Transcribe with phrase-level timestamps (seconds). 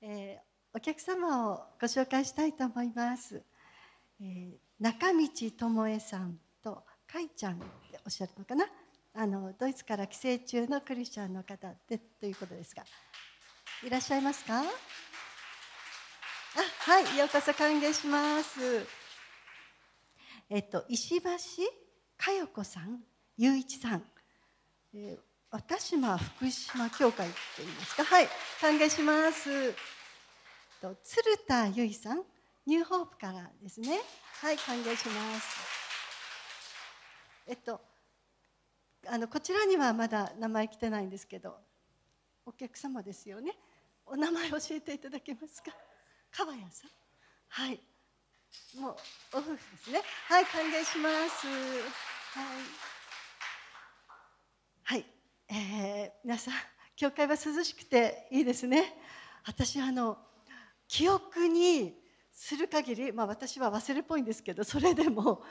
[0.00, 3.42] えー、お客様をご紹介したいと思います、
[4.20, 7.64] えー、中道智恵さんとかいちゃんって
[8.04, 8.66] おっしゃるのかな？
[9.14, 12.84] あのドイツから帰省中のクリスチャンの方でということですが。
[13.84, 14.60] いらっしゃいますか？
[14.60, 14.62] あ
[16.90, 18.60] はいようこそ歓迎します。
[20.50, 21.28] えっと石橋
[22.16, 23.00] 佳代子さん
[23.36, 24.04] 雄一さん、
[24.94, 25.18] えー、
[25.50, 28.04] 私島福島協会っていいますか？
[28.04, 28.28] はい
[28.60, 29.74] 歓迎します。
[30.80, 32.22] と鶴田由衣さん
[32.66, 33.98] ニューホープからですね。
[34.42, 35.46] はい歓迎します。
[37.46, 37.80] えっと
[39.06, 41.56] あのこちらにはまだ名前来てないんですけど
[42.44, 43.56] お客様ですよね。
[44.04, 45.72] お名前教えていただけますか？
[46.30, 46.90] 川谷さん。
[47.48, 47.80] はい。
[48.78, 48.96] もう
[49.32, 50.02] お夫婦ですね。
[50.28, 51.46] はい歓迎します。
[51.46, 52.46] はい。
[54.84, 55.17] はい。
[55.50, 56.54] えー、皆さん
[56.94, 58.94] 教会は涼しくていいですね。
[59.46, 60.18] 私あの
[60.86, 61.94] 記憶に
[62.30, 65.42] する限り、まあ、私は忘れっぽいんですけどそれでも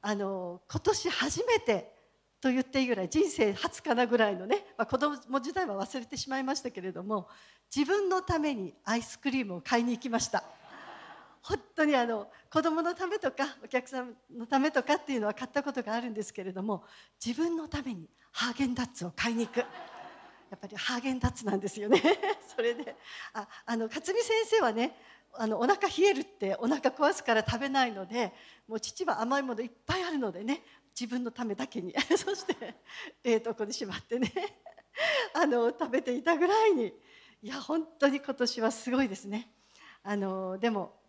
[0.00, 1.92] あの今年初めて
[2.40, 7.28] と言っていいぐらい人生初かなぐらいのね、まあ、子供時代は忘れてしまいましたけれども
[7.74, 10.44] 自分のためにアイスクリームを買いに行きました。
[11.42, 16.82] 本当にあの子供のためとかお客さんのためとかっていうのは買ったことがあるんですけれども
[17.24, 19.60] 自分のためにハーゲンダッツを買いに行く。
[19.60, 19.64] や
[20.56, 22.02] っぱりハーゲンダッツなんですよね。
[22.54, 22.94] それで
[23.32, 24.94] ああの勝美先生はね
[25.32, 28.34] あのお腹冷えるってお腹壊すから食べないので
[28.68, 30.62] もう父は甘いものいっぱいあるのでね
[30.98, 31.94] 自分のためだけに。
[32.14, 32.74] そして
[33.22, 34.30] 冷凍庫にしまってね。
[35.32, 36.92] あの食べていたぐらいに。
[37.40, 39.50] いや本当に今年はすごいですね。
[40.02, 41.00] あのでも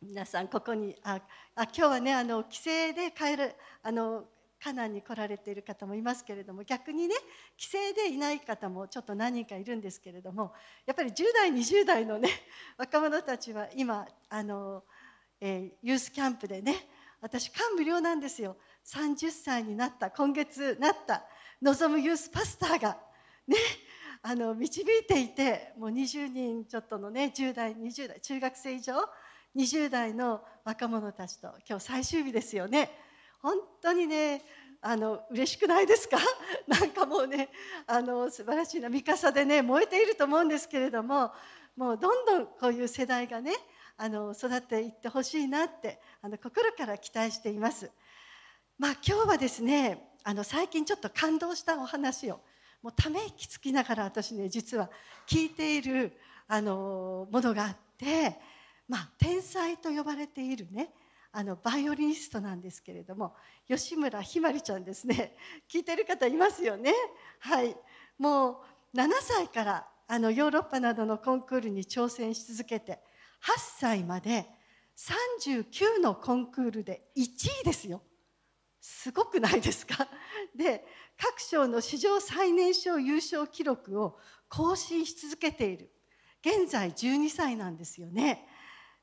[0.00, 1.20] 皆さんここにあ
[1.56, 4.28] あ今日はねあの帰省で帰るあの
[4.62, 7.14] カナンに来られている方もいますけれども逆にね
[7.56, 10.52] 帰省でいない方もちょっと何人かいるんですけれども
[10.86, 12.28] やっぱり10代20代のね
[12.76, 14.84] 若者たちは今あの、
[15.40, 16.88] えー、ユースキャンプでね
[17.20, 21.24] 私感無量なんですよ30歳になった今月なった
[21.62, 22.98] 望むユースパスターが
[23.46, 23.56] ね
[24.22, 28.94] あの導いていてもう20人ちょっとのね10代20代中学生以上
[29.56, 32.90] 20代の若者たちと今日最終日ですよね。
[33.40, 34.42] 本当にね
[34.80, 36.18] あの嬉しくないですか？
[36.66, 37.48] なんかもうね
[37.86, 41.32] あの素晴らしいな三笠でね燃えていると思うんですけれども
[41.76, 43.52] もうどんどんこういう世代がね
[43.96, 47.90] あの育っていってほしいなってあの心から期待しています。
[48.78, 52.40] まあ、今日はですねあの最近ちょっと感動したお話を
[52.80, 54.88] もうため息つきながら私ね実は
[55.26, 56.16] 聞いている
[56.46, 58.40] あのものがあって、
[58.86, 60.92] まあ、天才と呼ばれているね
[61.30, 63.34] あのバイオリニストなんですけれども
[63.66, 65.36] 吉村ひまりちゃんですね。
[65.68, 66.92] 聞いてる方いますよね。
[67.40, 67.76] はい。
[68.18, 68.62] も
[68.94, 73.00] う7歳からあのヨーロッパなどのコンクールに挑戦し続けて
[73.42, 74.46] 8歳まで
[74.96, 77.22] 39のコンクールで1
[77.62, 78.02] 位ですよ。
[78.80, 80.08] すごくないですか？
[80.54, 84.18] で各賞の史上最年少優勝記録を
[84.48, 85.92] 更新し続けている。
[86.40, 88.46] 現在12歳なんですよね。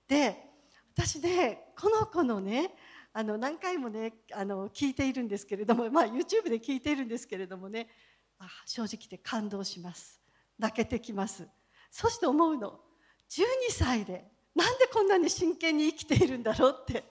[0.07, 0.54] で
[0.97, 2.71] 私ねこの子のね
[3.11, 7.87] あの何回もねあの聞いているんですけれども、まあ、YouTube で聞いているんですけれどもね
[8.39, 10.21] あ正直で感動します。
[10.57, 11.47] 泣けてきます。
[11.91, 12.79] そして思うの
[13.29, 17.03] 12歳でなんでこんなに真剣に生きているんだろうって。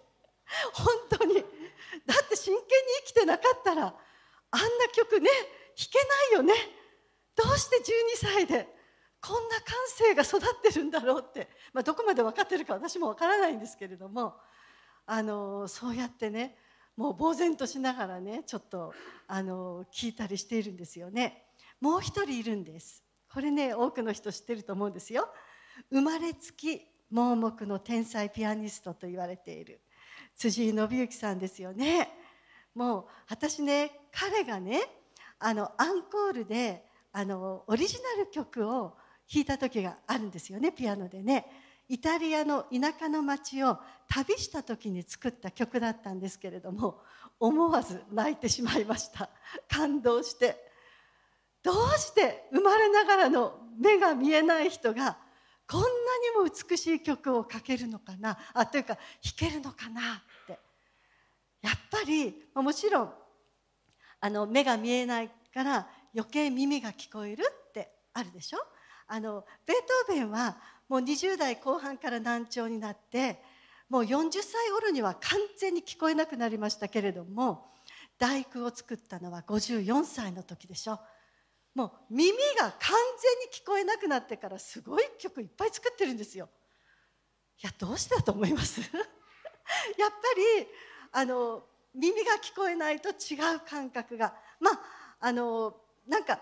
[0.73, 0.87] 本
[1.19, 1.34] 当に。
[1.34, 2.67] だって真剣に
[3.06, 5.28] 生きてなかったらあんな曲ね
[5.77, 5.99] 弾け
[6.33, 6.55] ないよね。
[7.37, 7.83] どうして12
[8.17, 8.74] 歳で
[9.27, 14.35] こんな感性が育ってるんだろうって、まあ、どこまで分かってるか私も分からないんですけれども
[15.07, 16.59] あのそうやってね
[16.95, 18.93] もう呆然としながらねちょっと
[19.27, 21.47] あの聞いたりしているんですよね。
[21.81, 23.03] もう一人いるんです
[23.33, 25.29] これね多くの人知ってると思うんですよ。
[25.91, 29.81] 生まれつき盲目の天才ピアニストと言われている
[30.37, 32.11] 辻井信之さんですよね。
[32.75, 34.83] もう私ね彼がね
[35.39, 38.97] あのアンコールであのオリジナル曲を
[39.33, 41.47] 弾いた時があるんですよねピアノでね。
[41.88, 43.79] イタリアの田舎の町を
[44.09, 47.03] 旅した時に作った曲だったんですけれども
[47.38, 49.29] 思わず泣いてしまいました。
[49.69, 50.73] 感動して。
[51.62, 55.17] どうして生まれながらの目が見えない人が
[55.67, 55.91] こんなに
[56.44, 60.59] も美しい曲を書けるのかなあというか弾けるのかなって。
[61.62, 63.12] やっぱりもちろん
[64.20, 68.59] あの目が見えないから余計耳が聞こえるってあるでしょ？
[69.06, 70.56] あのベートーベンは
[70.89, 73.41] もう20代後半から難聴になって
[73.89, 77.67] もう40歳頃には完全に聞こえなくなりましたけれども
[78.19, 80.99] 大工を作ったのは54歳の時でしょ。
[81.75, 86.49] もう耳が完全に聞こえなくなってからすごい曲いっぱい作ってるんですよ。
[87.62, 88.81] いやどうしてだと思います？
[88.87, 90.17] やっぱ
[90.61, 90.69] り
[91.12, 94.35] あの耳が聞こえないと違う感覚が。
[94.61, 94.81] まあ
[95.21, 96.41] あのなんか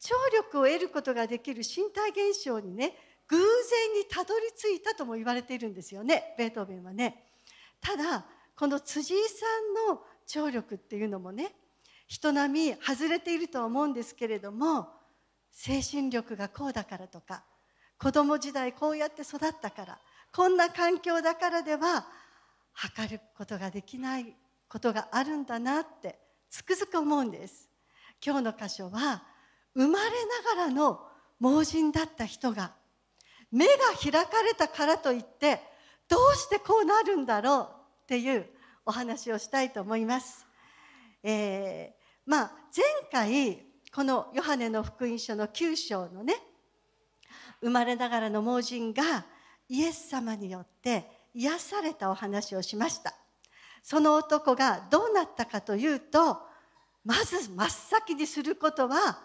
[0.00, 2.94] 聴力を得ることができる身体現象にね
[3.28, 3.44] 偶然
[3.94, 7.24] にたどり着いたとも言われているんですよねベートーベンはね。
[7.80, 8.24] ただ
[8.56, 9.46] この辻井さ
[9.90, 11.52] んの聴力っていうのもね
[12.06, 14.88] 人並み外れているとは思うんですけれども
[15.50, 17.42] 精神力がこうだからとか
[17.98, 19.98] 子供時代こうやって育ったから
[20.32, 22.06] こんな環境だからでは
[22.72, 24.34] 測ることができない
[24.68, 26.18] ことがあるんだなって
[26.50, 27.70] つくづく思うんです
[28.24, 29.22] 今日の箇所は
[29.76, 30.10] 生まれ
[30.56, 31.00] ながらの
[31.38, 32.72] 盲人だった人が
[33.52, 35.60] 目が開かれたからといって
[36.08, 37.68] どうしてこうなるんだろう
[38.04, 38.46] っていう
[38.86, 40.46] お話をしたいと思います。
[41.22, 46.34] えー、まあ、前回このヨハネの福音書の9章のね
[47.60, 49.24] 生まれながらの盲人が
[49.68, 53.14] イエス様によって癒されたお話をしました
[53.82, 56.38] その男がどうなったかというと
[57.04, 59.18] まず真っ先にすることは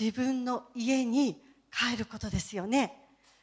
[0.00, 2.98] 自分の家に帰ることですよね。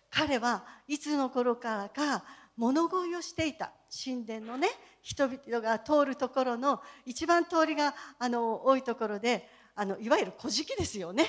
[0.10, 2.24] 彼はいつの頃からか
[2.58, 3.72] 物乞いをしていた。
[3.92, 4.68] 神殿のね
[5.02, 11.26] 人々が通るところの一番通りがあの多いところであのいわゆる小敷ですよね。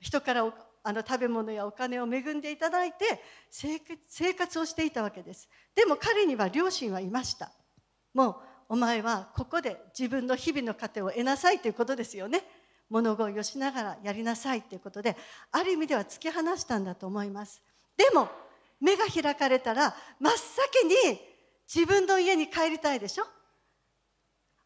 [0.00, 0.44] 人から
[0.82, 5.48] あの食べ物やお金を恵んでいただいて生活をしていたわけです。
[5.74, 7.50] でも彼には両親はいました。
[8.12, 8.36] もう
[8.70, 12.42] お前はここで自分の日々の糧を得なさいということですよね。
[12.90, 15.16] 物乞いをしながらやりなさいということで
[15.52, 17.62] ある意味では突き放したんだと思います。
[17.96, 18.28] でも
[18.80, 21.20] 目が開かれたら真っ先に
[21.72, 23.24] 自分の家に帰りたいでしょ？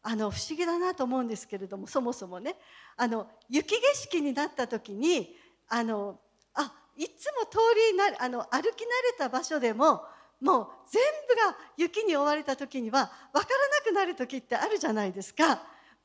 [0.01, 2.55] あの不思議だなと思うんですけれどもそもそもね。
[2.97, 5.35] あの雪景色になった時に
[5.67, 6.19] あの
[6.53, 7.57] あいつも通
[7.91, 8.75] りなあの歩き慣れ
[9.17, 10.01] た場所でも
[10.39, 15.57] もう全部が雪に覆われた時には分からなくなる時ってあるじゃないですか。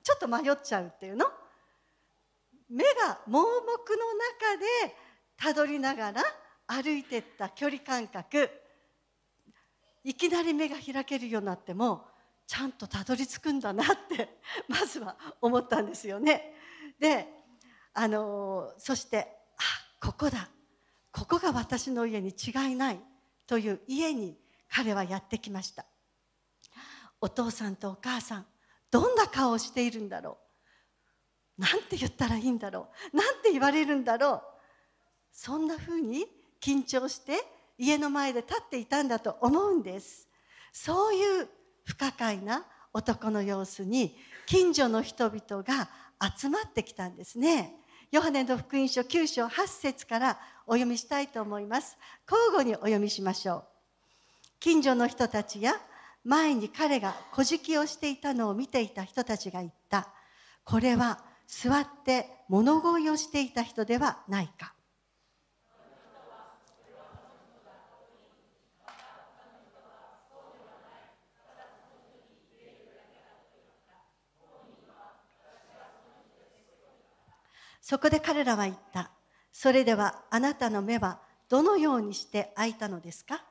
[0.03, 1.27] ちょっと迷っちゃうっていうの。
[2.71, 3.53] 目が盲目の
[4.15, 4.57] 中
[4.89, 4.95] で
[5.37, 6.23] たどりながら
[6.67, 8.51] 歩いてった距離感覚。
[10.05, 12.07] いきなり目が開けるようになっても
[12.47, 16.55] ちゃんとたどり着くんだなって まずは思ったんですよね。
[16.99, 17.29] で
[17.93, 20.49] あのそしてあここだ。
[21.13, 23.01] ここが私の家に違いない。
[23.47, 24.39] という家に
[24.69, 25.85] 彼はやってきました。
[27.21, 28.47] お父さんとお母さん
[28.93, 30.50] どんな顔をしているんだろう。
[31.61, 33.17] なんて言ったらいいんだろう。
[33.17, 34.43] なんて言われるんだろう。
[35.31, 36.27] そんなふうに
[36.59, 37.35] 緊張して
[37.77, 40.27] 家の前で立っていたんだと思うんです。
[40.73, 41.49] そういう
[41.85, 42.65] 不可解な
[42.95, 44.17] 男の様子に
[44.47, 45.91] 近所の人々が
[46.35, 47.75] 集まってきたんですね。
[48.11, 51.99] ヨハネの福音書9章8節からお読みしたいと思います。
[52.27, 53.65] 交互にお読みしましょう。
[54.61, 55.75] 近所の人たちや
[56.25, 60.09] 前に彼が小敷をしていたのを見ていた人たちが言った。
[60.65, 64.75] これは座って物乞いをしていた人ではないか
[77.83, 79.11] そこで彼らは言った。
[79.53, 83.43] それではあなたの目はどのようにして開いたのですか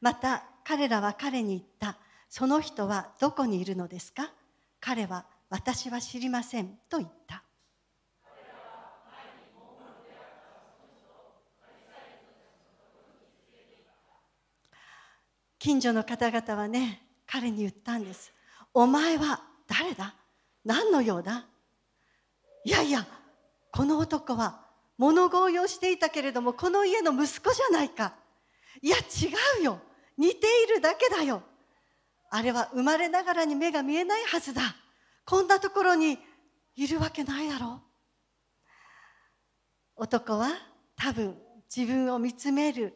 [0.00, 1.98] また彼らは彼に言った。
[2.28, 4.30] その人はどこにいるのですか？
[4.80, 7.42] 彼は私は知りませんと言った。
[15.58, 18.32] 近所の方々はね彼に言ったんです。
[18.74, 20.14] お前は誰だ？
[20.64, 21.46] 何の用だ？
[22.64, 23.06] いやいや
[23.70, 24.60] この男は
[24.98, 28.14] 物乞いをしていたけれどもこの家の息子じゃないか。
[28.80, 29.78] いや違うよ。
[30.18, 31.42] 似ているだけだよ。
[32.30, 34.76] あれは生まれながらに目が見えないはずだ。
[35.24, 36.18] こんなところに
[36.74, 37.80] いるわけないだろう。
[39.96, 40.48] 男は
[40.96, 41.36] 多分
[41.74, 42.94] 自分を見つめる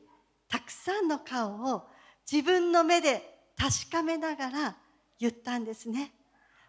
[0.49, 1.87] たくさんの顔を
[2.30, 3.23] 自分の目で
[3.56, 4.76] 確かめながら
[5.18, 6.12] 言ったんですね。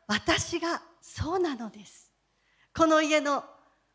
[0.08, 2.12] 私がそうなのです。
[2.76, 3.44] この家の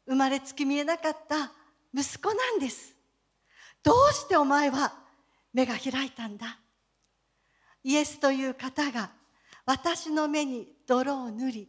[0.06, 1.52] 生まれつき見えなかった
[1.94, 2.96] 息子なんです。
[3.82, 5.01] どうしてお前は
[5.52, 6.58] 目が開いたんだ。
[7.84, 9.10] イエスという方が
[9.66, 11.68] 私の目に泥を塗り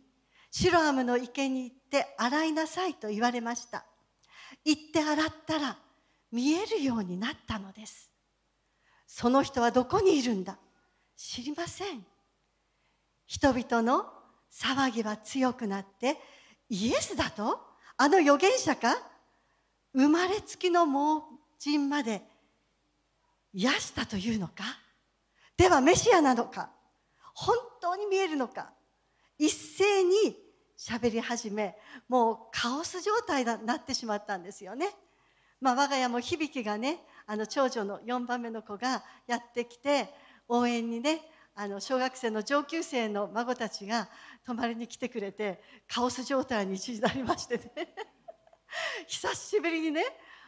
[0.51, 3.85] シロアムの池に行って洗いなさいと言われました。
[4.63, 5.77] 行って洗ったら
[6.31, 8.09] 見えるようになったのです。
[9.07, 10.57] その人はどこにいるんだ？
[11.15, 12.05] 知りません。
[13.25, 14.05] 人々の
[14.51, 16.17] 騒ぎは強くなって
[16.69, 17.59] イエスだと？
[17.97, 18.95] あの預言者か？
[19.95, 21.23] 生まれつきの盲
[21.59, 22.21] 人まで
[23.53, 24.63] 癒したというのか？
[25.57, 26.69] ではメシアなのか？
[27.33, 28.71] 本当に見えるのか？
[29.37, 30.35] 一斉に
[30.77, 31.75] 喋り始め
[32.09, 34.87] もうカオス状態になってしまったんですよね。
[35.61, 40.09] まあ、我が家も響がねあの長女の4番目の子がやってきて
[40.49, 41.21] 応援にね
[41.55, 44.09] あの小学生の上級生の孫たちが
[44.45, 47.95] 泊まりに来てくれてカオス状態に一時なりましてね。
[49.07, 50.03] 久しぶりにね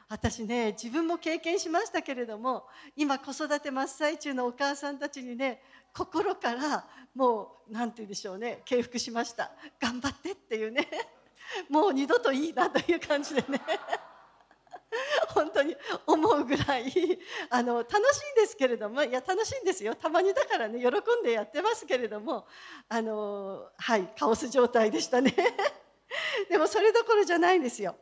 [0.08, 5.62] 私ね自分も経験しましたけれども今子育て真っ最中のお母さんたちにね
[5.94, 6.86] 心から
[7.16, 9.52] もう何て言うんでしょうね敬服しました。
[9.80, 10.88] 頑張ってっていうね。
[11.70, 13.62] もう二度といいなという感じでね。
[15.30, 17.20] 本当に思うぐらい
[17.50, 19.96] あの楽しいんですけれどもいや楽しいんですよ。
[19.96, 22.46] たまにだからね喜んでやってますけれども
[22.90, 25.34] あのはいカオス状態でしたね。
[26.50, 27.96] でもそれどころじゃないんですよ。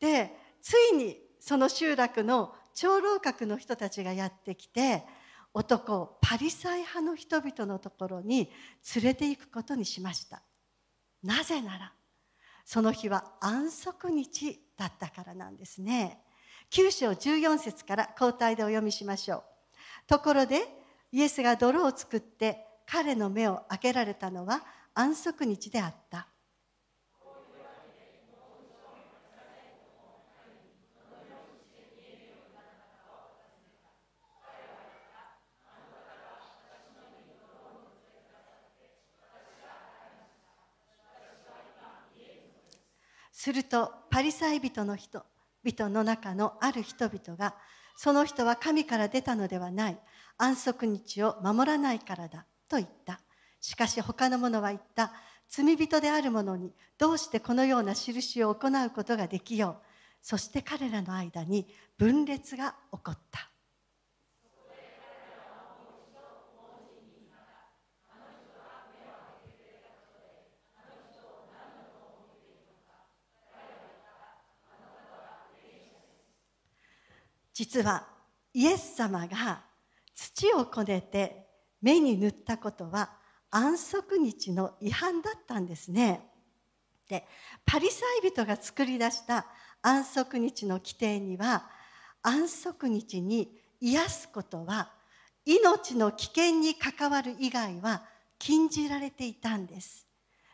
[0.00, 5.04] でついにその集落の長老閣の人たちがやってきて
[5.54, 8.50] 男をパリサイ派の人々のところに
[8.96, 10.42] 連れて行くことにしました。
[11.22, 11.92] なぜなら
[12.64, 16.18] その日は安息日だったからなんですね。
[16.72, 19.42] 9章14節から交代でお読みしましょう。
[20.08, 20.62] ところで
[21.12, 26.26] イエスが泥を作って彼の目を開けられたのは安息日であった。
[43.46, 47.54] するとパリサイ人の人々の中のある人々が
[47.96, 49.98] その人は神から出たのではない。
[50.36, 53.20] 安息日を守らないからだと言った。
[53.60, 55.12] しかし他の者は言った。
[55.48, 59.86] 罪人である者にどうしてこのような印を行うことができよう。
[60.20, 63.48] そして彼らの間に分裂が起こった。
[77.56, 78.04] 実は
[78.52, 79.62] イエス様が
[80.14, 81.46] 土をこねて
[81.80, 83.12] 目に塗ったことは
[83.50, 86.20] 安息日の違反だったんですね。
[87.08, 87.26] で
[87.64, 89.46] パリサイ人が作り出した
[89.80, 91.64] 安息日の規定には
[92.20, 94.90] 安息日に癒すことは
[95.46, 98.02] 命の危険に関わる以外は
[98.38, 100.06] 禁じられていたんです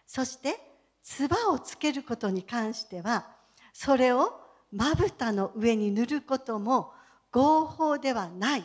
[0.07, 0.61] そして
[1.03, 3.27] 唾をつけることに関しては
[3.73, 4.42] それを
[4.73, 6.93] まぶたの上に塗ることも
[7.31, 8.65] 合法ではない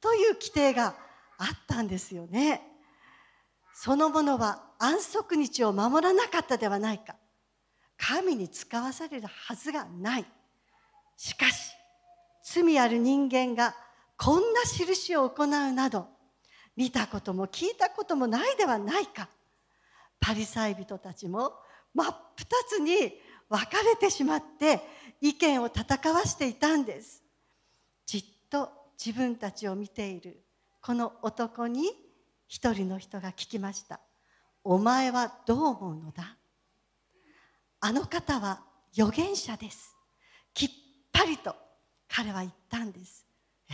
[0.00, 0.94] という規定が
[1.38, 2.62] あったんですよね。
[3.74, 7.16] そのものは安息日を守らなかったではないか。
[7.96, 10.24] 神に使わされるはずがない。
[11.16, 11.72] しかし、
[12.42, 13.74] 罪ある人間が
[14.16, 16.08] こんな印を行うなど、
[16.76, 19.28] 見たことも聞いたこともないではないか。
[20.20, 21.52] パリサイ人たちも
[21.94, 24.80] 真っ二つに分かれてしまって
[25.20, 27.22] 意見を戦わしていたんです。
[28.06, 28.68] じっと
[29.02, 30.40] 自分たちを見ている
[30.80, 31.90] この男に
[32.46, 34.00] 一人の人が聞きました。
[34.62, 36.36] お前はどう思うのだ？
[37.80, 38.60] あの方は
[38.96, 39.94] 預言者です。
[40.52, 40.70] きっ
[41.12, 41.54] ぱりと
[42.08, 43.26] 彼は言ったんです。
[43.70, 43.72] え？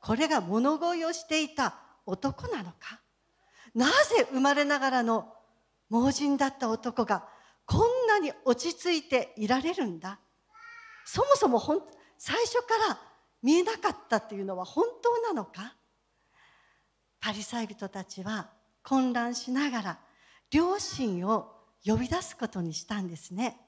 [0.00, 3.00] これが物乞いをしていた男なのか？
[3.74, 5.32] なぜ生まれながらの
[5.90, 7.28] 盲人だった男が
[7.66, 10.18] こんなに落ち着いていられるんだ。
[11.04, 11.80] そもそもほん
[12.16, 12.98] 最初から
[13.42, 15.74] 見えなかったっていうのは本当なのか？
[17.20, 18.50] パリサイ人たちは
[18.82, 19.98] 混乱しながら
[20.50, 21.52] 両親を
[21.84, 23.60] 呼び出すことにしたんですね。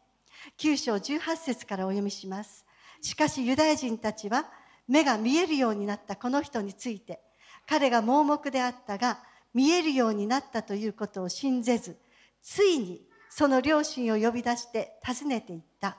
[0.59, 2.64] 9章18節からお読みします。
[3.02, 4.47] しかしユダヤ人たちは
[4.87, 7.21] 目が見えるようになったこの人について
[7.67, 9.19] 彼が盲目であったが
[9.52, 11.99] 見えるようになったということを信ぜず
[12.43, 15.97] ついにその両親を呼び出して尋ねていった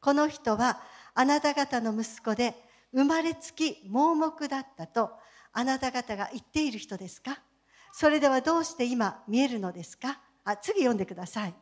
[0.00, 0.80] この人は
[1.14, 2.54] あなた方の息子で
[2.92, 5.10] 生まれつき盲目だったと
[5.52, 7.38] あなた方が言っている人ですか？
[7.92, 10.20] それではどうして今見えるのですか？
[10.44, 11.54] あ次読んでください。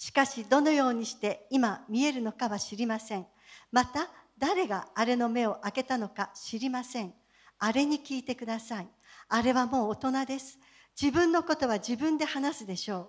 [0.00, 3.26] しかしどのようにして今見えるのかは知りません。
[3.72, 7.12] また誰があれの目を開けたのか知りません。
[7.58, 8.88] あれに聞いてください。
[9.30, 10.58] あれはもう大人です
[11.00, 13.08] 自分のことは自分で話すでしょう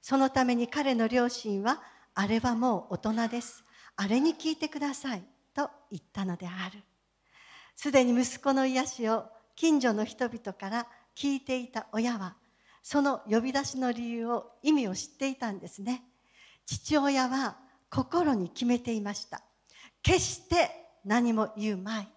[0.00, 1.80] そのために彼の両親は
[2.14, 3.64] あれはもう大人です
[3.96, 5.31] あれに聞いてください
[5.92, 6.82] 言ったのである。
[7.76, 12.36] すでに息子の癒しを近所の人々から聞いていた親は
[12.82, 16.02] その呼び出しの理由を意味を知っていたんですね。
[16.66, 17.56] 父親は
[17.90, 19.42] 心に決めていました。
[20.02, 20.70] 決して
[21.04, 22.08] 何も言う前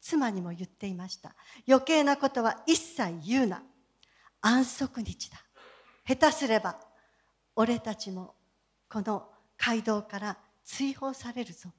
[0.00, 1.34] 妻にも言っていました。
[1.68, 3.62] 余計なことは一切言うな。
[4.40, 5.38] 安息日だ。
[6.04, 6.76] 下手すれば
[7.54, 8.34] 俺たちも
[8.88, 11.70] この街道から追放されるぞ。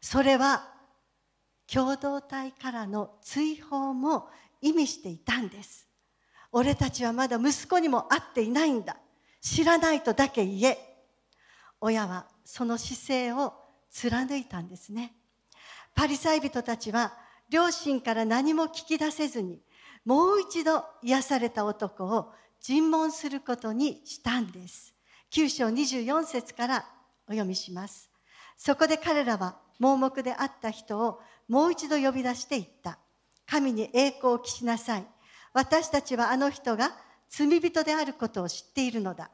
[0.00, 0.75] それは
[1.72, 4.28] 共同体からの追放も
[4.60, 5.86] 意味していたんです。
[6.52, 8.96] 俺たちはまだ息子にも会っていないんだ。
[9.40, 10.78] 知らないとだけ言え。
[11.80, 13.52] 親はその姿勢を
[13.90, 15.12] 貫いたんですね。
[15.94, 17.12] パリサイ人たちは
[17.48, 19.60] 両親から何も聞き出せずに
[20.04, 24.94] もう一度癒された男を尋問することにしたんです。
[25.32, 26.86] 9章24節から
[27.26, 28.10] お読みします。
[28.56, 32.98] そこで彼らは盲目であった人をもう一度呼び出していった。
[33.46, 35.06] 神に栄光を期しなさい。
[35.52, 36.90] 私たちはあの人が
[37.28, 39.30] 罪人であることを知っているのだ。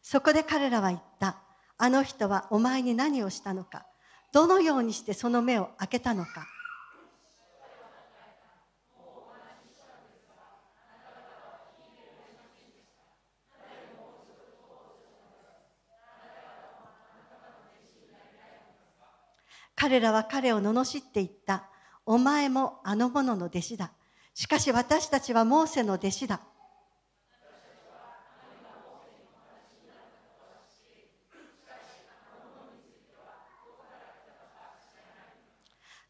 [0.00, 1.36] そこで彼らは言った。
[1.76, 3.84] あの人はお前に何をしたのか。
[4.32, 6.46] どのようにしてその目を開けたのか。
[19.88, 21.64] 彼らは彼を罵っていった。
[22.04, 23.90] お前もあの者の弟子だ。
[24.34, 26.40] しかし私たちはモーセの弟子だ。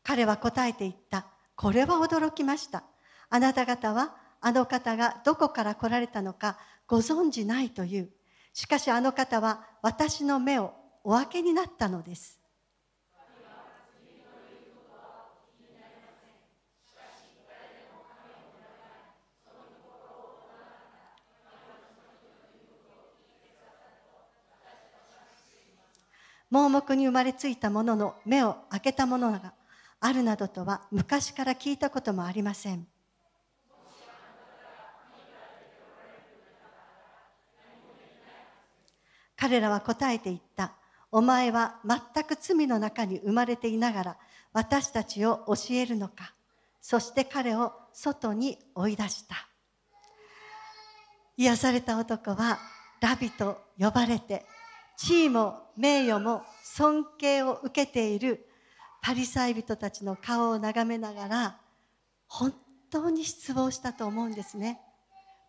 [0.03, 1.27] 彼は答えて言った。
[1.55, 2.83] これは驚きました。
[3.31, 8.11] あなた方はあの方がどこから来られたのかご存じないという。
[8.53, 12.38] しかしあの方は私の目をお開けになったのです。
[26.51, 29.53] 盲目に生まれついた者の目を開けた者が
[30.01, 32.87] あるなどとは昔から聞いたこともありません。
[39.37, 40.73] 彼らは答えて言った。
[41.11, 44.17] お前は全く罪の中に生まれていながら
[44.53, 46.35] 私たちを教えるのか。
[46.81, 49.37] そして彼を外に追い出した。
[51.37, 52.59] 癒された男は
[53.01, 54.45] ラビと呼ばれて
[54.99, 58.47] 地位も名誉も尊敬を受けている
[59.01, 61.61] パリサイ人たちの顔を眺めながら
[62.27, 62.53] 本
[62.91, 64.81] 当に失望したと思うんですね。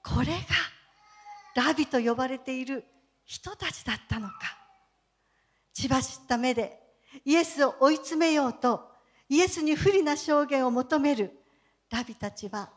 [0.06, 2.86] これがラビと呼ばれている
[3.26, 4.36] 人たちだったのか。
[5.74, 6.80] 血走った目で
[7.26, 8.88] イエスを追い詰めようと
[9.30, 11.32] イエスに不利な証言を求める
[11.90, 12.70] ラビたちは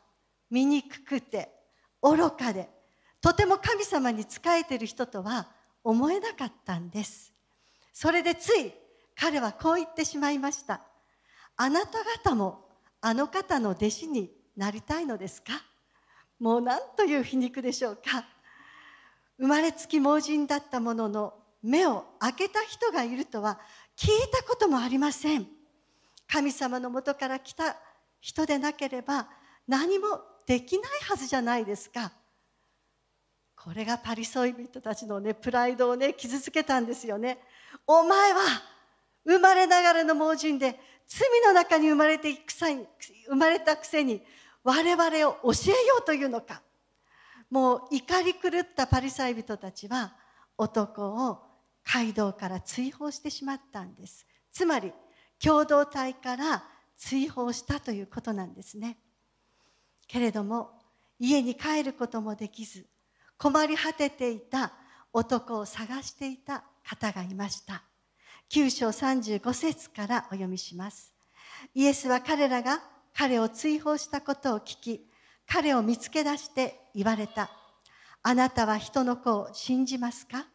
[0.50, 1.50] 醜くて
[2.00, 2.70] 愚かで
[3.20, 5.48] とても神様に仕えている人とは
[5.84, 7.32] 思えなかったんです。
[7.92, 8.72] それでつい
[9.16, 10.80] 彼はこう言ってしまいました。
[11.56, 12.68] あなた方も
[13.00, 15.52] あの方の弟子になりたいのですか？
[16.38, 18.24] もう何という皮肉でしょうか？
[19.38, 23.58] 生まれつき盲人だったものの目を開けた人がいるとは
[23.96, 25.46] 聞いたこともありません。
[26.28, 27.76] 神様のもとから来た
[28.20, 29.28] 人でなければ
[29.68, 32.12] 何もできないはずじゃないですか。
[33.64, 37.38] これがパリソイ人たちのねプライドをね傷つけたんですよね。
[37.86, 38.40] お前は
[39.24, 42.84] 生まれながらの盲人で罪の中に生まれてくさに
[43.28, 44.20] 生まれたくせに
[44.64, 46.60] 我々を教えようというのか。
[47.50, 50.12] もう怒り狂ったパリサイ人たちは
[50.58, 51.38] 男を
[51.84, 54.26] 街道から追放してしまったんです。
[54.50, 54.92] つまり
[55.38, 56.64] 共同体から
[56.96, 58.98] 追放したということなんですね。
[60.08, 60.80] けれども
[61.20, 62.86] 家に帰ることもできず
[63.38, 64.72] 困り果てていた
[65.12, 67.82] 男を探していた方がいました。
[68.50, 71.12] 9章35節からお読みします。
[71.74, 72.80] イエスは彼らが
[73.14, 75.06] 彼を追放したことを聞き
[75.46, 77.50] 彼を見つけ出して言われた。
[78.22, 80.46] あなたは人の子を信じますか？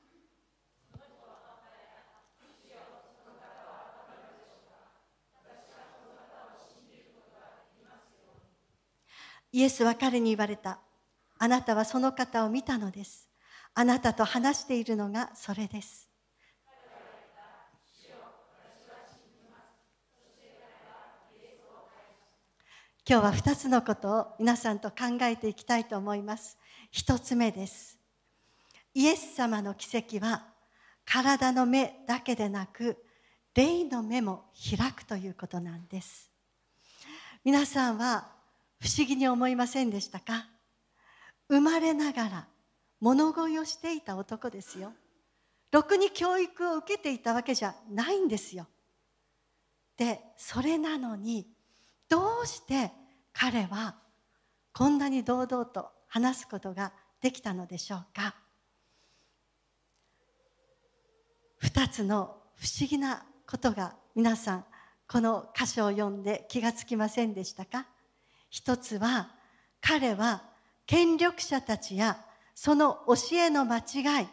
[9.51, 10.79] イエスは彼に言われた。
[11.39, 13.27] あなたはその方を見たのです。
[13.73, 16.09] あなたと話しているのがそれです。
[23.09, 26.57] 今日は2つのことを皆さんと考えていきたいと思います。
[26.93, 27.97] 1つ目です。
[28.93, 30.43] イエス様の奇跡は
[31.05, 32.97] 体の目だけでなく
[33.53, 36.29] 霊の目も開くということなんです。
[37.45, 38.27] 皆さんは
[38.81, 40.56] 不思議に思いませんでしたか？
[41.49, 42.47] 生まれながら
[42.99, 44.91] 物乞いをしていた男ですよ。
[45.71, 48.67] ろくに教育を受けていたわけじゃないんですよ。
[49.97, 51.47] でそれなのに
[52.09, 52.91] どうして
[53.33, 53.95] 彼は
[54.73, 58.35] こんなに堂々と話すことができたのでしょうか。
[61.57, 64.65] 二つの不思議なことが皆さん
[65.07, 67.87] この箇所を読んで気がつきませんでしたか。
[68.49, 69.31] 一つは
[69.81, 70.43] 彼は
[70.87, 72.17] 権力者たちや
[72.55, 74.27] その教えの間違い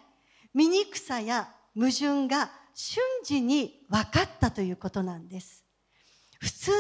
[0.55, 5.65] 醜さや矛盾が瞬時に分かったということなんです。
[6.41, 6.77] 普通ね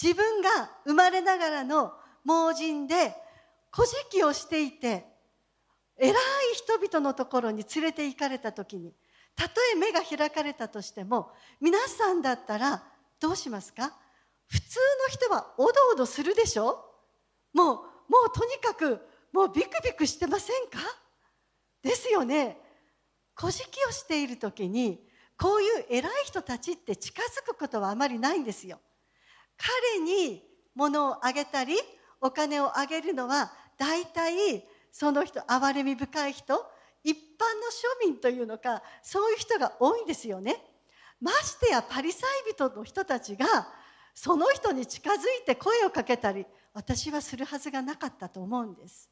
[0.00, 1.92] 自分が生まれながらの
[2.24, 3.14] 盲人で
[3.70, 5.04] 古事記をしていて
[5.98, 6.14] 偉い
[6.54, 8.92] 人々のところに連れて行かれた時に
[9.36, 12.82] たとえ目が開かれたとしても皆さんだったら
[13.20, 13.92] どうしますか？
[14.48, 16.84] 普通の人はおどおどするでしょ？
[17.52, 19.00] もうもうとにかく
[19.32, 20.78] もうビクビクしてませんか？
[21.82, 22.58] ですよね。
[23.34, 25.06] 古事記をしている時に
[25.38, 28.78] こういう偉い人たちって近づくことはあまりないんですよ。
[29.56, 30.42] 彼に
[30.74, 31.76] 物をあげたり
[32.20, 36.64] お金をあげるのは大体その人憐れみ深い人
[37.02, 40.56] 一般の庶民というのかそういう人が多いんですよね。
[41.20, 43.46] ましてやパリサイ人の人たちが
[44.14, 49.10] その人に近づいて声をかけたり私はするはずがなかったと思うんです。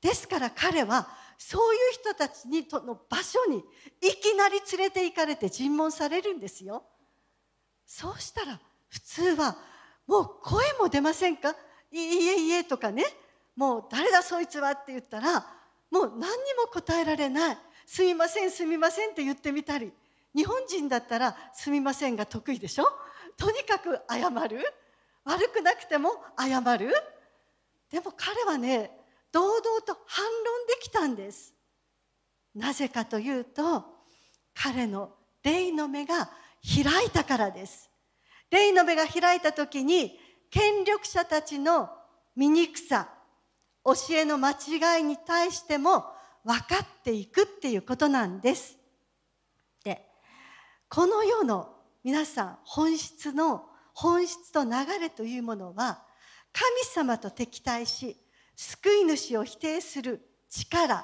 [0.00, 3.58] ですから彼はそういう人たちにとの場所に
[4.00, 6.84] いきなり連れて行かれて尋問されるんですよ。
[7.84, 9.56] そうしたら普通は
[10.06, 11.56] もう声も出ませんか？
[11.90, 13.04] いいえいえとかね。
[13.56, 15.44] もう誰だそいつはって言ったら
[15.90, 16.26] もう何に
[16.62, 17.58] も答えられない。
[17.86, 19.92] すみませんすみませんって言ってみたり。
[20.34, 22.84] 日本人だったらすみませんが得意でしょ？
[23.36, 24.60] とにかく謝る。
[25.28, 26.90] 悪くなくても謝る？
[27.90, 28.90] でも彼はね
[29.30, 31.52] 堂々と反論できたんです。
[32.54, 33.84] なぜかというと
[34.54, 35.10] 彼の
[35.42, 36.30] 霊の目が
[36.64, 37.90] 開いたからです。
[38.50, 40.18] 霊の目が開いた時に
[40.50, 41.90] 権力者たちの
[42.34, 43.10] 醜さ
[43.84, 46.06] 教えの間違いに対しても
[46.42, 48.78] 分かっていくっていうことなんです。
[49.84, 50.06] で
[50.88, 53.66] この世の皆さん本質の
[54.00, 56.04] 本質と流れというものは
[56.52, 58.16] 神様と敵対し
[58.54, 60.98] 救い主を否定する力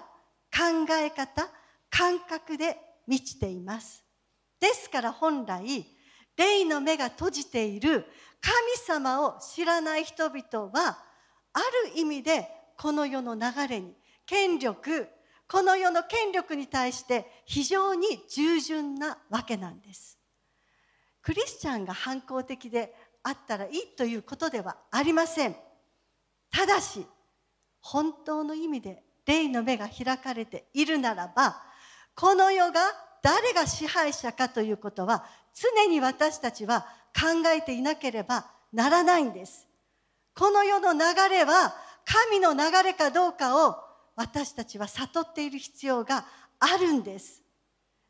[0.53, 1.49] 考え方
[1.91, 2.77] 感覚で
[3.09, 4.05] 満ちています。
[4.61, 5.85] ですから本来
[6.37, 8.07] 霊の目が閉じている
[8.41, 8.55] 神
[8.87, 10.97] 様を知らない人々は
[11.53, 12.47] ある意味で
[12.79, 13.93] この世の流れに
[14.25, 15.09] 権力
[15.49, 20.17] この世の権力に対して非常に従順なわけなんです。
[21.25, 25.57] クリスチャンが反抗的であったらいいということではありません。
[26.51, 27.05] ただし
[27.81, 31.63] 本当の意味で霊の目が開かれているならば
[32.15, 32.81] この世が
[33.23, 36.87] 誰が支配者かということは常に私たちは
[37.19, 39.67] 考えていなければならないんです。
[40.37, 40.99] この世の流
[41.31, 43.77] れは神の流れかどうかを
[44.15, 46.27] 私たちは悟っている必要が
[46.59, 47.41] あるんです。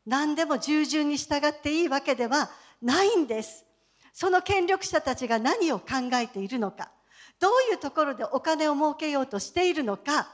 [0.05, 2.49] 何でも従順に従っていいわけでは
[2.81, 3.65] ないんです。
[4.13, 6.91] その権力者たちが何を考えているのか。
[7.39, 10.27] どういうところでお金を儲けようとしているのか。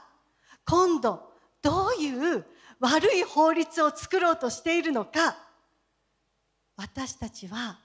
[0.64, 2.44] 今度どういう
[2.80, 5.36] 悪い法律を作ろうとしているのか。
[6.76, 7.78] 私たちは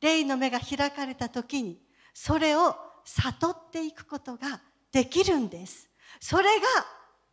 [0.00, 1.80] 霊の目が開かれた時に
[2.12, 4.60] それを悟っていくことが
[4.92, 5.88] できるんです。
[6.20, 6.66] それが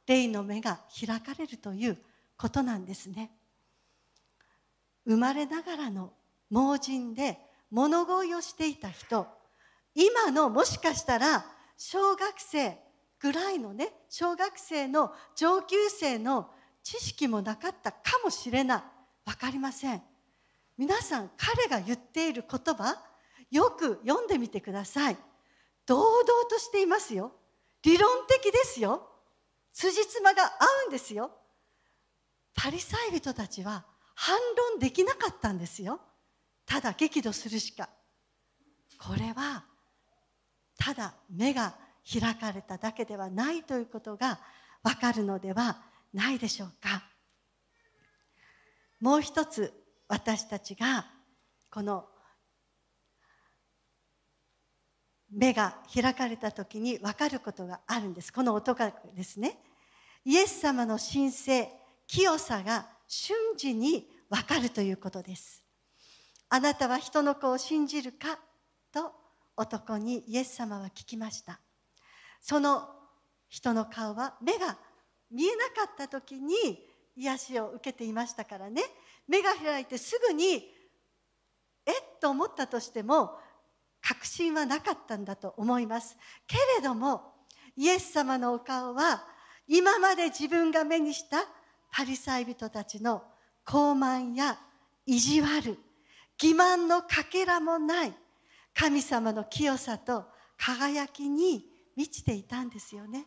[0.05, 1.97] 霊の目が開かれるという
[2.37, 3.31] ことなんですね。
[5.05, 6.13] 生まれながらの
[6.53, 7.39] 盲人で
[7.71, 9.25] 物乞いをしていた人。
[9.95, 11.43] 今のもしかしたら
[11.75, 12.77] 小学生
[13.19, 16.51] ぐらいのね小学生の上級生の
[16.83, 18.83] 知識もなかったかもしれない。
[19.25, 20.03] 分かりません。
[20.77, 23.01] 皆さん彼が言っている言葉
[23.49, 25.17] よく読んでみてください。
[25.87, 27.31] 堂々としていますよ。
[27.81, 29.09] 理論的ですよ。
[29.73, 30.49] 辻褄が合
[30.85, 31.31] うんですよ。
[32.53, 34.37] パリサイ人たちは反
[34.71, 35.99] 論できなかったんですよ。
[36.65, 37.89] ただ激怒するしか。
[38.97, 39.65] これは
[40.77, 41.75] ただ目が
[42.09, 44.39] 開かれただけではないということが
[44.81, 45.81] わかるのでは
[46.13, 47.03] ないでしょうか。
[48.99, 49.73] もう一つ
[50.07, 51.05] 私たちが
[51.69, 52.05] この
[55.31, 58.31] 目が開かれた時に分かることがあるんです。
[58.31, 59.57] この音がですね。
[60.25, 61.69] イエス様の神聖
[62.07, 65.62] 清さが瞬時に分かるということです。
[66.55, 68.37] あなたは人の子を信じるか？
[68.91, 69.11] と
[69.57, 71.59] 男にイエス様は聞きました。
[72.41, 72.87] その
[73.49, 74.77] 人の顔は目が
[75.31, 76.53] 見えなかった時に
[77.15, 78.83] 癒しを受けていましたからね。
[79.27, 80.63] 目が開いてすぐに
[81.87, 82.19] えっ？
[82.21, 83.31] と思ったとしても
[83.99, 86.15] 確信はなかったんだと思います。
[86.45, 87.33] けれども
[87.75, 89.25] イエス様のお顔は
[89.67, 91.45] 今まで自分が目にした
[91.91, 93.23] パリサイ人たちの
[93.65, 94.59] 傲慢や
[95.07, 95.79] 意地悪
[96.37, 98.13] 欺瞞のかけらもない
[98.73, 100.25] 神様の清さと
[100.57, 101.65] 輝きに
[101.95, 103.25] 満ちていたんですよね。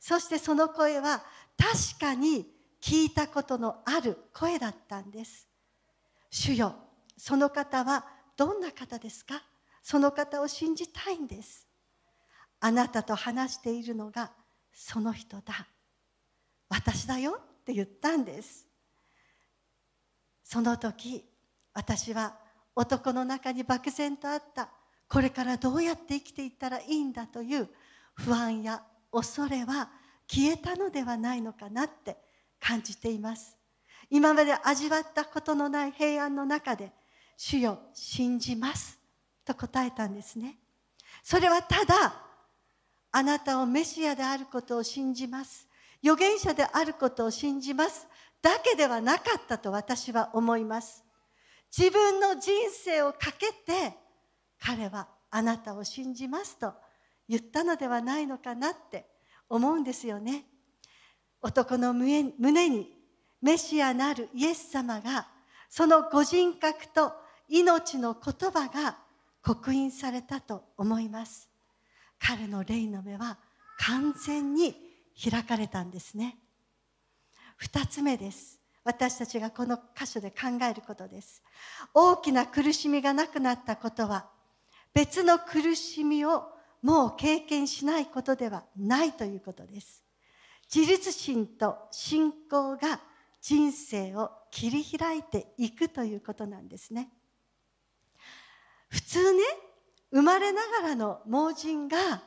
[0.00, 1.22] そしてその声は
[1.56, 2.46] 確かに
[2.80, 5.48] 聞いたことのある声だったんです。
[6.30, 6.74] 主よ
[7.16, 8.04] その方は
[8.36, 9.42] どんな方ですか？
[9.82, 11.66] その方を信じたいんです。
[12.60, 14.32] あなたと話しているのが
[14.72, 15.66] その人だ。
[16.68, 17.38] 私だよ？
[17.40, 18.66] って言ったんです。
[20.44, 21.24] その時
[21.74, 22.36] 私は
[22.78, 24.68] 男の中に漠然とあった。
[25.08, 27.68] これからどうやって生きていったらいいんだという
[28.14, 29.90] 不安や恐れは
[30.28, 32.16] 消えたのではないのかなって
[32.60, 33.56] 感じています。
[34.10, 36.92] 今まで味わったことのない平安の中で
[37.36, 38.96] 主よ信じます
[39.44, 40.58] と答えたんですね。
[41.24, 42.14] それはただ
[43.10, 45.66] あなたをメシアであることを信じます。
[46.00, 48.06] 預言者であることを信じます
[48.40, 51.07] だけではなかったと私は思います。
[51.76, 53.94] 自分の人生をかけて
[54.60, 56.72] 彼はあなたを信じますと
[57.28, 59.06] 言ったのではないのかなって
[59.48, 60.44] 思うんですよね。
[61.40, 62.22] 男の胸
[62.68, 62.92] に
[63.40, 65.28] メシアなるイエス様が
[65.68, 67.12] そのご人格と
[67.48, 68.98] 命の言葉が
[69.42, 71.48] 刻印されたと思います。
[72.18, 73.38] 彼の霊の目は
[73.78, 74.74] 完全に
[75.30, 76.38] 開かれたんですね。
[77.56, 78.57] 二つ目です。
[78.88, 81.42] 私たちがこの箇所で考えることです。
[81.92, 84.30] 大きな苦しみがなくなったことは
[84.94, 86.44] 別の苦しみを
[86.80, 90.02] もう経験しないことではないということです。
[90.74, 93.00] 自立心と信仰が
[93.42, 97.10] 人生を切り開いていくということなんですね。
[98.88, 99.42] 普通ね
[100.10, 102.22] 生まれながらの盲人が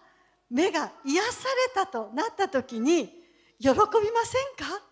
[0.52, 3.08] 目が癒されたとなった時に
[3.58, 4.90] 喜びませんか？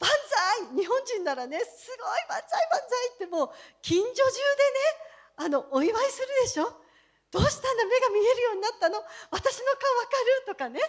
[0.00, 0.76] 万歳！
[0.76, 3.50] 日本人ならねすごい万歳万歳ってもう
[3.82, 4.34] 近所中でね
[5.36, 6.64] あのお祝いするでしょ
[7.30, 7.84] どうしたんだ？
[7.84, 8.96] 目が見えるようになったの
[9.30, 10.10] 私の顔わか
[10.46, 10.46] る？
[10.46, 10.80] とかね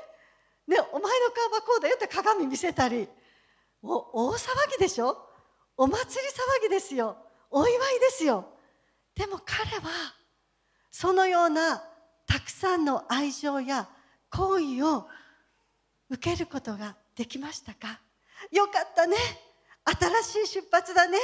[0.68, 3.08] ねお前の顔はこうだよって鏡見せたり。
[3.82, 5.18] もう大騒ぎでしょ？
[5.78, 7.18] お祭り騒ぎですよ。
[7.52, 8.46] お祝いですよ。
[9.16, 10.16] でも彼は
[10.92, 11.84] そのような
[12.28, 13.88] たくさんの愛情や
[14.30, 15.08] 好意を
[16.10, 18.00] 受けることができましたか？
[18.52, 19.18] よかったね。
[20.24, 21.18] 新しい出発だね。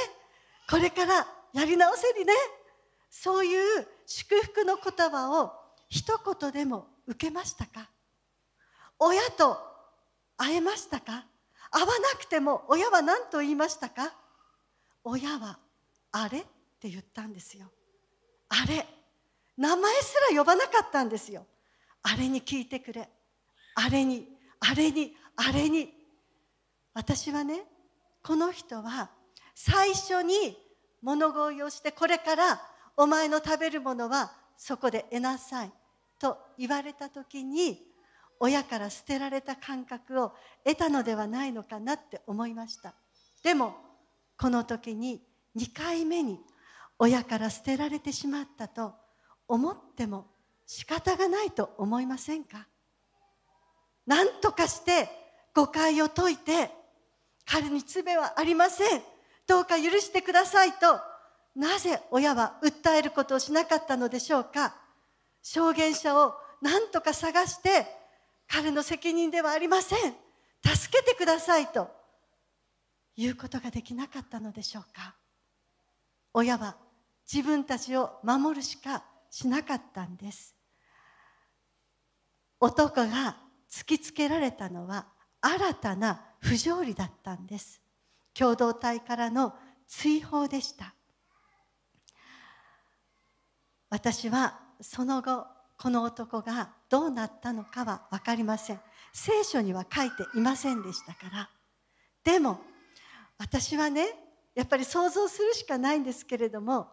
[0.70, 2.32] これからやり直せるね。
[3.10, 5.52] そういう祝福の言葉を
[5.88, 7.88] 一言でも受けましたか？
[8.98, 9.58] 親と
[10.36, 11.26] 会えましたか？
[11.70, 14.12] 会わなくても親は何と言いましたか？
[15.04, 15.58] 親は
[16.12, 16.42] あれっ
[16.80, 17.66] て言ったんですよ。
[18.48, 18.86] あれ。
[19.56, 21.46] 名前すら呼ばなかったんですよ。
[22.02, 23.08] あれに聞いてくれ。
[23.76, 24.28] あれに
[24.60, 25.92] あれにあれに。
[26.94, 27.64] 私はね
[28.22, 29.10] この人は
[29.54, 30.56] 最初に
[31.02, 32.60] 物乞いをしてこれから
[32.96, 35.72] お前の食べるものはそこで得なさい
[36.18, 37.82] と言われた時に
[38.40, 40.32] 親から捨てられた感覚を
[40.64, 42.94] 得たのではないのかなって思いました。
[43.42, 43.74] でも
[44.38, 45.22] この時に
[45.56, 46.40] 2回目に
[46.98, 48.94] 親から捨てられてしまったと
[49.46, 50.26] 思っても
[50.66, 52.66] 仕方がないと思いませんか？
[54.06, 55.08] 何とかして
[55.54, 56.70] 誤解を解いて
[57.46, 59.02] 彼に罪はありません。
[59.46, 60.98] どうか許してくださいと
[61.54, 64.74] なぜ親は訴えることをしなかったのでしょうか。
[65.42, 67.86] 証言者を何とか探して
[68.48, 70.14] 彼の責任ではありません。
[70.64, 71.90] 助けてくださいと
[73.16, 75.14] 言うことができなかったのでしょうか。
[76.32, 76.76] 親は
[77.30, 80.54] 自分たちを守るしかしなかったんです。
[82.60, 83.36] 男が
[83.70, 85.06] 突きつけられたのは
[85.40, 87.80] 新たな不条理だったんです。
[88.34, 89.54] 共同体からの
[89.86, 90.94] 追放でした。
[93.88, 95.46] 私はその後
[95.78, 98.80] この男がどうなったのかは分かりません。
[99.14, 101.48] 聖書には書いていませんでしたから。
[102.22, 102.60] でも
[103.38, 104.06] 私はね
[104.54, 106.88] やっぱり想像するしかないんですけれども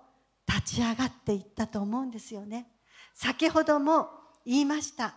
[0.48, 2.68] 立ち上がっていったと思うんですよね。
[3.14, 4.08] 先ほども
[4.46, 5.16] 言いました。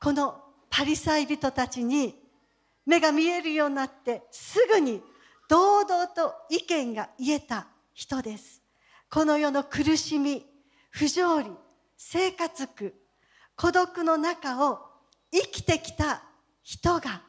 [0.00, 2.21] このパリサイ人たちに
[2.86, 5.02] 目が見えるようになってすぐに
[5.48, 8.62] 堂々と意見が言えた人です。
[9.10, 10.46] この世の苦しみ
[10.90, 11.50] 不条理
[11.96, 12.94] 生活苦
[13.56, 14.80] 孤独の中を
[15.30, 16.22] 生きてきた
[16.62, 17.22] 人が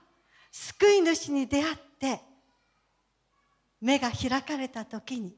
[0.51, 2.21] 救い主に出会って
[3.81, 5.35] 目が開かれた時に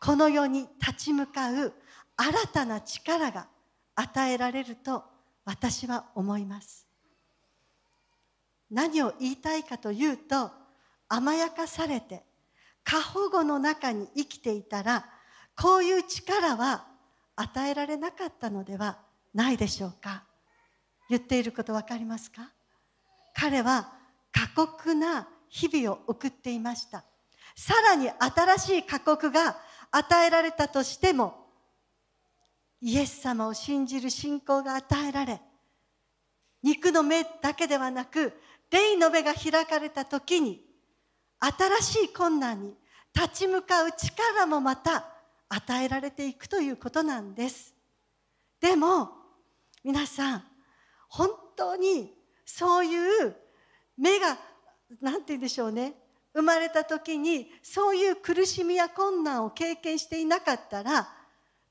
[0.00, 1.72] この世に立ち向かう
[2.16, 3.46] 新たな力が
[3.94, 5.04] 与えられると
[5.44, 6.87] 私は思います。
[8.70, 10.50] 何を言いたいかというと
[11.08, 12.22] 甘やかされて
[12.84, 15.06] 過保護の中に生きていたら
[15.56, 16.86] こういう力は
[17.36, 18.98] 与えられなかったのでは
[19.34, 20.24] ないでしょうか。
[21.08, 22.50] 言っていること分かりますか？
[23.34, 23.92] 彼は
[24.32, 27.04] 過酷な日々を送っていました。
[27.56, 29.56] さらに新しい過酷が
[29.90, 31.46] 与えられたとしても
[32.80, 35.40] イエス様を信じる信仰が与えられ
[36.62, 38.32] 肉の目だけではなく
[38.70, 40.62] 霊の目が開かれた時に
[41.40, 42.74] 新しい困難に
[43.14, 45.06] 立ち向かう力もまた
[45.48, 47.74] 与えられていくということなんです。
[48.60, 49.10] でも
[49.82, 50.44] 皆さん
[51.08, 52.12] 本当に
[52.44, 53.36] そういう
[53.96, 54.36] 目が
[55.00, 55.94] 何て言うんでしょうね
[56.34, 61.08] 生まれた時にそういう苦しみや困難を経験していなかったら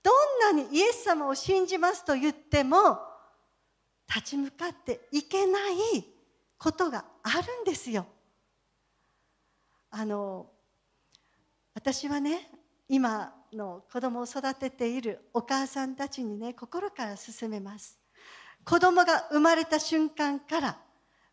[0.04, 0.12] ど
[0.54, 3.00] んなにイエス様を信じますと言っても
[4.08, 6.17] 立ち向かっていけない
[6.58, 8.06] ことがあるんですよ。
[9.90, 10.50] あの
[11.74, 12.50] 私はね
[12.90, 18.00] 今の子供を育てているお母さんたちにね心から勧めます。
[18.64, 20.78] 子供が生まれた瞬間から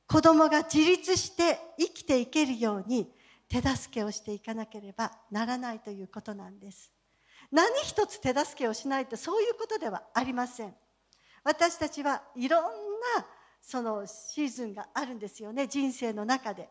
[0.06, 3.12] 子供が自立して生きていけるように
[3.48, 6.92] 手助けをしていかなければならないということなんです。
[7.50, 10.74] 何一つ手助けをしないとそういうことではありません。
[11.42, 12.70] 私たちはいろんな
[13.66, 16.68] そのシーズンがあるんですよね人生の中で。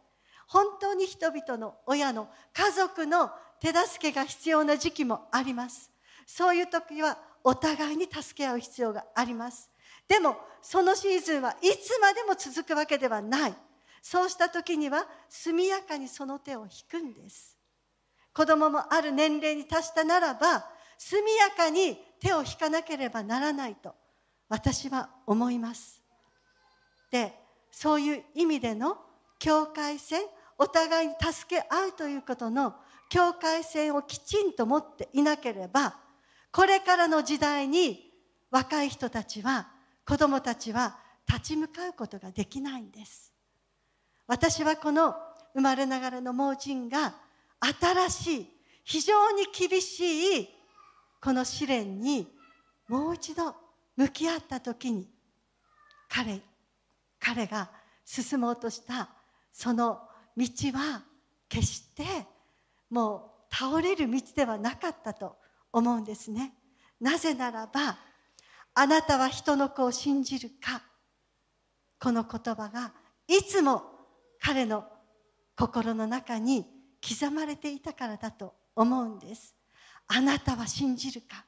[0.47, 5.89] 本当に人々の親の家族の手助けが必要な時期もあります。
[6.27, 9.71] そういう時はお互いに助け合う必要があります。
[10.07, 13.53] でもそのシーズンはいつまでも続くわけではない。
[14.01, 17.57] そうした時には速やかにその手を引くんです。
[18.33, 20.65] 子供もある年齢に達したならば
[20.97, 23.95] 速やかに手を引かなければならないと
[24.49, 26.02] 私は思います。
[27.13, 27.31] で
[27.69, 28.97] そういう意味での
[29.37, 30.23] 境界線
[30.57, 32.73] お互いに助け合うということの
[33.07, 35.95] 境界線をきちんと持っていなければ
[36.51, 38.11] これからの時代に
[38.49, 39.67] 若い人たちは
[40.07, 40.97] 子供たちは
[41.27, 43.31] 立ち向かうことができないんです。
[44.25, 45.15] 私はこの
[45.53, 47.13] 生まれながらの盲人が
[47.81, 48.47] 新しい
[48.83, 50.49] 非常に厳しい
[51.21, 52.27] この試練に
[52.87, 53.55] もう一度
[53.95, 55.07] 向き合った時に
[56.09, 56.41] 彼
[57.23, 57.69] 彼が
[58.03, 59.09] 進もうとした
[59.53, 60.01] その
[60.35, 61.03] 道は
[61.47, 62.03] 決して
[62.89, 65.37] もう倒れる道ではなかったと
[65.71, 66.53] 思うんですね。
[66.99, 67.97] なぜならば
[68.73, 70.81] あなたは人の子を信じるか。
[71.99, 72.91] この言葉が
[73.27, 73.83] いつも
[74.41, 74.83] 彼の
[75.55, 76.65] 心の中に
[77.07, 79.55] 刻まれていたからだと思うんです。
[80.07, 81.45] あなたは信じるか。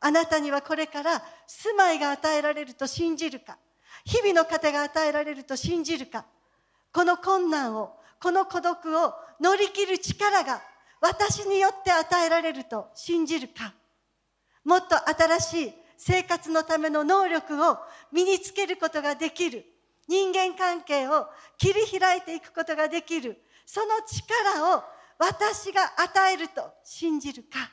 [0.00, 3.58] あなたにはこれから住まいが与えられると信じるか。
[4.08, 6.24] 日々の糧が与えられると信じるか
[6.94, 10.62] この困難をこの孤独を乗り切る力が
[11.02, 13.74] 私によって与えられると信じるか
[14.64, 17.76] もっと新しい生活のための能力を
[18.10, 19.66] 身につけることができる
[20.08, 21.26] 人間関係を
[21.58, 23.36] 切り開いていくことができる
[23.66, 24.84] その力を
[25.18, 27.70] 私が与えると信じるか。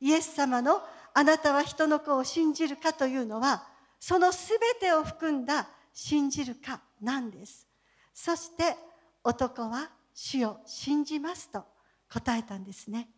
[0.00, 0.80] イエス様の
[1.12, 3.73] あなたは人の子を信じるかというのは
[4.06, 7.66] その全てを含んだ信じるかなんです。
[8.12, 8.76] そして
[9.22, 11.64] 男は主を信じますと
[12.12, 13.08] 答えたんですね。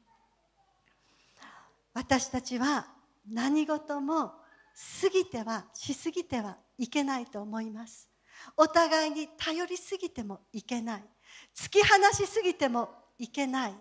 [1.92, 2.86] 私たちは
[3.28, 4.28] 何事も
[5.02, 8.08] 過ぎてはしすぎてはいけないと思います。
[8.56, 11.04] お互いに頼りすぎてもいけない。
[11.52, 13.74] 突き放しすぎてもいけない。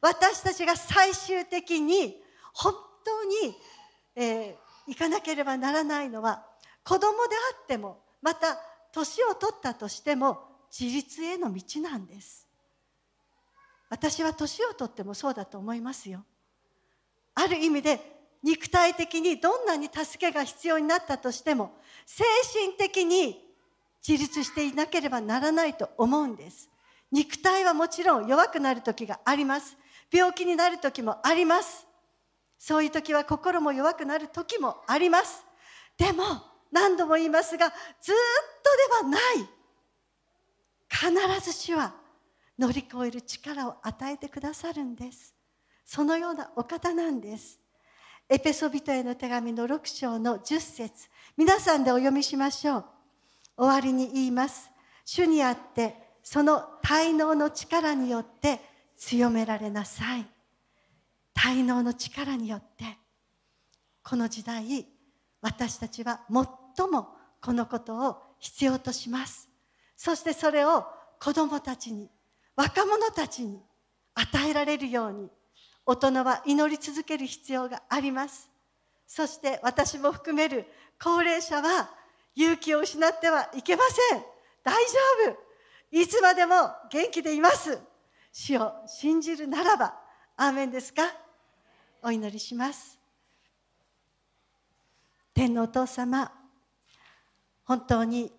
[0.00, 2.74] 私たちが最終的に本
[3.04, 3.56] 当に、
[4.14, 6.44] えー、行かなければならないのは
[6.84, 8.58] 子供であってもまた
[8.92, 10.38] 年を取ったとしても
[10.78, 12.46] 自立への道なんです。
[13.90, 16.24] 私は年をとってもそうだと思いますよ。
[17.34, 18.00] ある意味で
[18.42, 21.72] 肉体的にどんなに助けが必要になったとしても
[22.06, 23.40] 精神的に
[24.06, 26.68] 自立していなければならないと思うんです。
[27.10, 29.76] 肉体はもちろん弱くなる時があります。
[30.12, 31.83] 病気になる時もあります。
[32.66, 35.44] そういう時は心も弱くなる時もあります。
[35.98, 36.24] でも
[36.72, 38.14] 何度も言いますがずっ
[38.96, 39.20] とではない。
[40.88, 41.92] 必ず主は
[42.58, 45.34] 乗り越える力を与えてくださるんです。
[45.84, 47.60] そのようなお方なんです。
[48.30, 51.10] エペソビトへの手紙の6章の10節。
[51.36, 52.84] 皆さんでお読みしましょう。
[53.58, 54.70] 終わりに言います。
[55.04, 58.58] 主にあってその滞納の力によって
[58.96, 60.33] 強められなさい。
[61.34, 62.84] 滞納の力によって
[64.02, 64.86] この時代
[65.40, 67.08] 私たちは最も
[67.40, 69.48] このことを必要とします。
[69.96, 70.86] そしてそれを
[71.20, 72.10] 子供たちに
[72.56, 73.60] 若者たちに
[74.14, 75.28] 与えられるように
[75.86, 78.48] 大人は祈り続ける必要があります。
[79.06, 80.66] そして私も含める
[81.02, 81.90] 高齢者は
[82.34, 84.22] 勇気を失ってはいけません。
[84.62, 84.98] 大丈
[85.30, 85.36] 夫。
[85.90, 86.54] いつまでも
[86.90, 87.78] 元気でいます。
[88.32, 89.94] 主を信じるならば
[90.36, 91.02] アーメンですか？
[92.04, 92.98] お祈りします。
[95.32, 96.30] 天のお父様
[97.64, 98.30] 本当に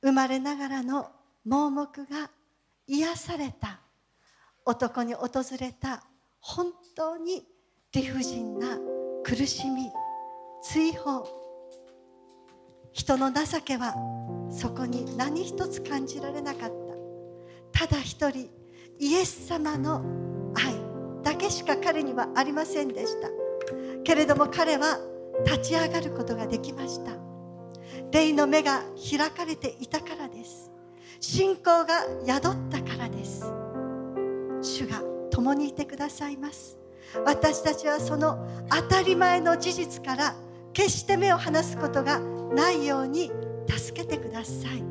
[0.00, 1.10] 生まれながらの
[1.44, 2.30] 盲目が
[2.86, 3.80] 癒された
[4.64, 5.28] 男に訪
[5.60, 6.02] れた
[6.40, 7.44] 本当に
[7.92, 8.78] 理不尽な
[9.22, 9.90] 苦しみ
[10.62, 11.28] 追放。
[12.92, 13.94] 人の情けは
[14.50, 16.70] そこに何一つ感じられなかっ
[17.72, 17.86] た。
[17.86, 18.50] ただ一人
[18.98, 20.21] イエス様の
[21.42, 23.28] けしか彼にはありませんでした。
[24.04, 24.98] けれども彼は
[25.44, 27.12] 立ち上がることができました。
[28.12, 30.70] 霊の目が開かれていたからです。
[31.20, 33.44] 信仰が宿ったからです。
[34.62, 36.78] 主が共にいてくださいます。
[37.24, 40.34] 私たちはその当たり前の事実から
[40.72, 43.30] 決して目を離すことがないように
[43.68, 44.84] 助けてください。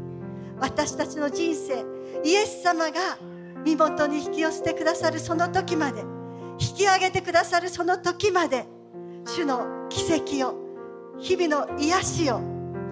[0.60, 1.86] 私たちの人生
[2.24, 3.18] イエス様が
[3.64, 6.04] 身元に引き寄せてくださるその時まで
[6.62, 8.66] 引き上げてくださるその時まで
[9.26, 10.55] 主の奇跡を
[11.20, 12.39] 日々の癒しを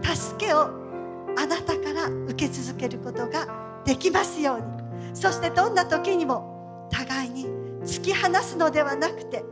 [0.02, 0.72] 助けを
[1.38, 3.48] あなたから受け続けることが
[3.86, 4.80] できますように。
[5.14, 7.46] そしてどんな時にも互いに
[7.84, 9.44] 突き放すのではなくて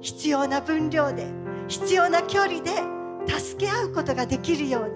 [0.00, 1.26] 必要な分量で
[1.68, 2.70] 必要な距離で
[3.28, 4.90] 助け合うことができるように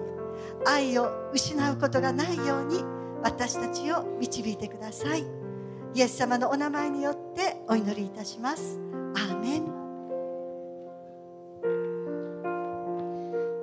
[0.65, 2.83] 愛を失うことがないように
[3.23, 5.44] 私たちを導いてください。
[5.95, 8.77] イエス様のお名前によってお祈りいたします。
[9.15, 9.63] アーメン。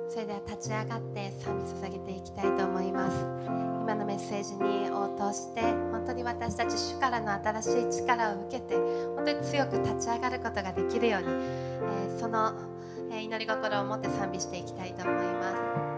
[0.09, 3.17] それでは立ち上がって賛美捧げていきたいと思います。
[3.83, 8.77] 今のメッセージに応答して本当に私たち主からの新しい力を受けて
[9.15, 12.53] 本当に強く立ち上がることができるように、えー、その
[13.11, 15.92] え祈り心を持って賛美していきたいと思います。